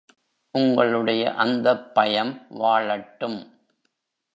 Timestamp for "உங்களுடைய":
0.55-1.33